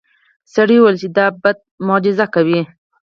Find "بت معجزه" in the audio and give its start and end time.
1.41-2.25